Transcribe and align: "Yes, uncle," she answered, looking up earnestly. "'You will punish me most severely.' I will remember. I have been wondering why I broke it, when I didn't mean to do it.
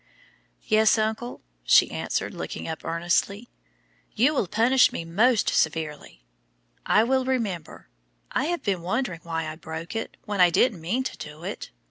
"Yes, 0.63 0.97
uncle," 0.97 1.41
she 1.63 1.91
answered, 1.91 2.33
looking 2.33 2.67
up 2.67 2.83
earnestly. 2.83 3.49
"'You 4.15 4.33
will 4.33 4.47
punish 4.47 4.91
me 4.91 5.05
most 5.05 5.49
severely.' 5.49 6.23
I 6.87 7.03
will 7.03 7.23
remember. 7.23 7.87
I 8.31 8.45
have 8.45 8.63
been 8.63 8.81
wondering 8.81 9.19
why 9.21 9.45
I 9.45 9.55
broke 9.57 9.95
it, 9.95 10.17
when 10.25 10.41
I 10.41 10.49
didn't 10.49 10.81
mean 10.81 11.03
to 11.03 11.17
do 11.17 11.43
it. 11.43 11.69